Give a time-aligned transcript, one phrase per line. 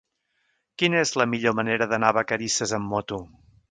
[0.83, 3.27] Quina és la millor manera d'anar a Vacarisses amb moto?